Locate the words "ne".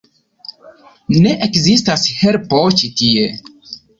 1.25-1.33